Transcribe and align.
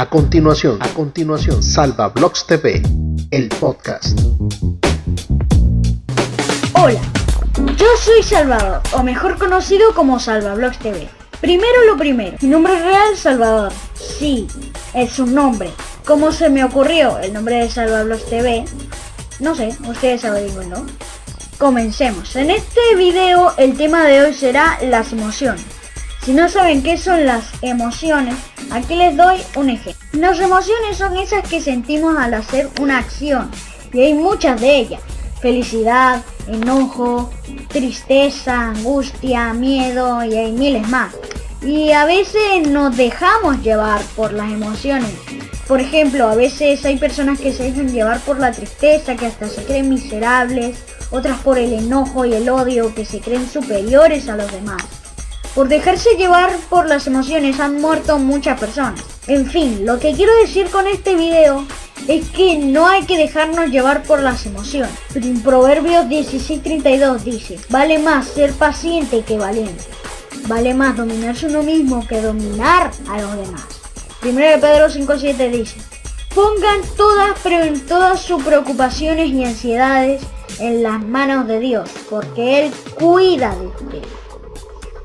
A 0.00 0.08
continuación, 0.08 0.78
a 0.80 0.88
continuación, 0.94 1.62
Salva 1.62 2.10
TV, 2.48 2.82
el 3.30 3.50
podcast. 3.50 4.18
Hola, 6.72 6.98
yo 7.76 7.86
soy 8.02 8.22
Salvador, 8.22 8.80
o 8.94 9.02
mejor 9.02 9.36
conocido 9.36 9.92
como 9.94 10.18
Salvablogs 10.18 10.78
TV. 10.78 11.06
Primero 11.42 11.84
lo 11.86 11.98
primero, 11.98 12.38
mi 12.40 12.48
nombre 12.48 12.76
es 12.76 12.82
real 12.82 13.14
Salvador. 13.14 13.72
Sí, 13.94 14.46
es 14.94 15.18
un 15.18 15.34
nombre. 15.34 15.70
¿Cómo 16.06 16.32
se 16.32 16.48
me 16.48 16.64
ocurrió 16.64 17.18
el 17.18 17.34
nombre 17.34 17.56
de 17.56 17.68
Salvablogs 17.68 18.24
TV? 18.24 18.64
No 19.38 19.54
sé, 19.54 19.76
ustedes 19.86 20.22
saben, 20.22 20.70
¿no? 20.70 20.86
Comencemos. 21.58 22.34
En 22.36 22.48
este 22.48 22.80
video 22.96 23.52
el 23.58 23.76
tema 23.76 24.06
de 24.06 24.22
hoy 24.22 24.32
será 24.32 24.78
las 24.80 25.12
emociones. 25.12 25.66
Si 26.22 26.32
no 26.32 26.48
saben 26.48 26.82
qué 26.82 26.96
son 26.96 27.26
las 27.26 27.44
emociones, 27.60 28.36
aquí 28.70 28.94
les 28.96 29.16
doy 29.16 29.40
un 29.56 29.70
ejemplo. 29.70 30.06
Las 30.12 30.40
emociones 30.40 30.96
son 30.96 31.16
esas 31.16 31.48
que 31.48 31.60
sentimos 31.60 32.16
al 32.16 32.34
hacer 32.34 32.68
una 32.80 32.98
acción 32.98 33.50
y 33.92 34.00
hay 34.00 34.14
muchas 34.14 34.60
de 34.60 34.76
ellas. 34.76 35.00
Felicidad, 35.40 36.22
enojo, 36.46 37.30
tristeza, 37.68 38.70
angustia, 38.70 39.52
miedo 39.54 40.24
y 40.24 40.36
hay 40.36 40.52
miles 40.52 40.88
más. 40.88 41.14
Y 41.62 41.92
a 41.92 42.04
veces 42.04 42.68
nos 42.68 42.96
dejamos 42.96 43.62
llevar 43.62 44.02
por 44.16 44.32
las 44.32 44.50
emociones. 44.50 45.10
Por 45.66 45.80
ejemplo, 45.80 46.28
a 46.28 46.34
veces 46.34 46.84
hay 46.84 46.96
personas 46.96 47.38
que 47.38 47.52
se 47.52 47.64
dejan 47.64 47.92
llevar 47.92 48.18
por 48.20 48.40
la 48.40 48.50
tristeza, 48.50 49.14
que 49.14 49.26
hasta 49.26 49.48
se 49.48 49.62
creen 49.64 49.88
miserables, 49.88 50.78
otras 51.10 51.38
por 51.40 51.58
el 51.58 51.72
enojo 51.72 52.24
y 52.24 52.34
el 52.34 52.48
odio, 52.48 52.94
que 52.94 53.04
se 53.04 53.20
creen 53.20 53.48
superiores 53.48 54.28
a 54.28 54.36
los 54.36 54.50
demás. 54.50 54.82
Por 55.54 55.68
dejarse 55.68 56.10
llevar 56.16 56.56
por 56.68 56.88
las 56.88 57.06
emociones 57.06 57.58
han 57.58 57.80
muerto 57.80 58.18
muchas 58.18 58.58
personas. 58.58 59.00
En 59.26 59.46
fin, 59.46 59.84
lo 59.84 59.98
que 59.98 60.12
quiero 60.12 60.32
decir 60.36 60.68
con 60.70 60.86
este 60.86 61.16
video 61.16 61.66
es 62.06 62.28
que 62.30 62.56
no 62.56 62.86
hay 62.86 63.04
que 63.04 63.16
dejarnos 63.16 63.70
llevar 63.70 64.04
por 64.04 64.20
las 64.20 64.46
emociones. 64.46 64.92
Proverbios 65.44 66.06
16:32 66.06 67.18
dice, 67.24 67.58
vale 67.68 67.98
más 67.98 68.28
ser 68.28 68.52
paciente 68.52 69.22
que 69.22 69.38
valiente. 69.38 69.84
Vale 70.46 70.72
más 70.72 70.96
dominarse 70.96 71.46
uno 71.46 71.62
mismo 71.62 72.06
que 72.06 72.20
dominar 72.20 72.90
a 73.08 73.20
los 73.20 73.36
demás. 73.36 73.66
Primero 74.20 74.50
de 74.50 74.58
Pedro 74.58 74.88
5:7 74.88 75.50
dice, 75.50 75.76
pongan 76.34 76.80
todas, 76.96 77.30
todas 77.88 78.20
sus 78.20 78.42
preocupaciones 78.42 79.30
y 79.30 79.44
ansiedades 79.44 80.22
en 80.60 80.82
las 80.82 81.04
manos 81.04 81.46
de 81.48 81.58
Dios, 81.58 81.90
porque 82.08 82.66
Él 82.66 82.72
cuida 82.98 83.54
de 83.56 83.66
ustedes. 83.66 84.29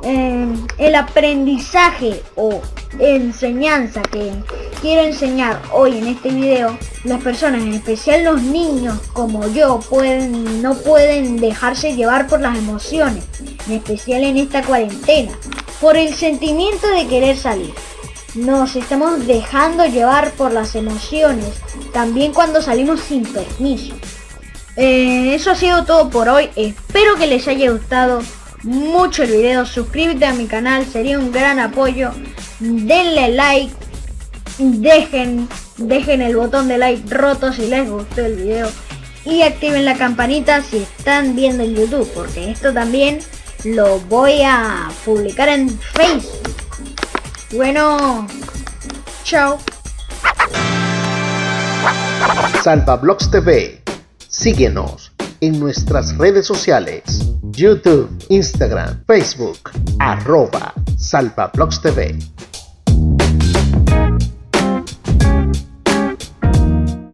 Eh, 0.07 0.47
el 0.77 0.93
aprendizaje 0.93 2.21
o 2.35 2.61
enseñanza 2.99 4.03
que 4.03 4.31
quiero 4.79 5.01
enseñar 5.01 5.59
hoy 5.73 5.97
en 5.97 6.05
este 6.05 6.29
video, 6.29 6.77
las 7.05 7.23
personas, 7.23 7.63
en 7.63 7.73
especial 7.73 8.23
los 8.23 8.39
niños 8.43 8.99
como 9.13 9.47
yo, 9.47 9.79
pueden, 9.79 10.61
no 10.61 10.75
pueden 10.75 11.37
dejarse 11.37 11.95
llevar 11.95 12.27
por 12.27 12.39
las 12.39 12.55
emociones, 12.55 13.23
en 13.67 13.73
especial 13.73 14.23
en 14.23 14.37
esta 14.37 14.61
cuarentena, 14.61 15.31
por 15.81 15.97
el 15.97 16.13
sentimiento 16.13 16.87
de 16.87 17.07
querer 17.07 17.35
salir. 17.35 17.73
Nos 18.35 18.75
estamos 18.75 19.25
dejando 19.25 19.87
llevar 19.87 20.33
por 20.33 20.51
las 20.51 20.75
emociones, 20.75 21.49
también 21.93 22.31
cuando 22.31 22.61
salimos 22.61 22.99
sin 22.99 23.23
permiso. 23.23 23.95
Eh, 24.75 25.33
eso 25.33 25.49
ha 25.49 25.55
sido 25.55 25.83
todo 25.83 26.11
por 26.11 26.29
hoy, 26.29 26.51
espero 26.55 27.15
que 27.15 27.25
les 27.25 27.47
haya 27.47 27.71
gustado 27.71 28.21
mucho 28.63 29.23
el 29.23 29.31
video, 29.31 29.65
suscríbete 29.65 30.25
a 30.25 30.33
mi 30.33 30.47
canal, 30.47 30.85
sería 30.85 31.19
un 31.19 31.31
gran 31.31 31.59
apoyo, 31.59 32.11
denle 32.59 33.29
like, 33.29 33.73
dejen, 34.57 35.47
dejen 35.77 36.21
el 36.21 36.35
botón 36.35 36.67
de 36.67 36.77
like 36.77 37.13
roto 37.13 37.53
si 37.53 37.67
les 37.67 37.89
gustó 37.89 38.25
el 38.25 38.35
video 38.35 38.69
y 39.25 39.41
activen 39.41 39.85
la 39.85 39.95
campanita 39.95 40.61
si 40.61 40.77
están 40.77 41.35
viendo 41.35 41.63
en 41.63 41.75
YouTube, 41.75 42.09
porque 42.13 42.51
esto 42.51 42.73
también 42.73 43.19
lo 43.63 43.99
voy 44.01 44.41
a 44.43 44.89
publicar 45.03 45.49
en 45.49 45.69
Facebook. 45.69 46.55
Bueno, 47.51 48.27
chao. 49.23 49.57
Salva 52.63 52.97
Blogs 52.97 53.29
TV. 53.29 53.81
Síguenos 54.27 55.11
en 55.39 55.59
nuestras 55.59 56.17
redes 56.17 56.45
sociales. 56.45 57.03
YouTube, 57.55 58.11
Instagram, 58.27 58.99
Facebook, 59.07 59.71
arroba 59.99 60.73
TV. 61.79 62.19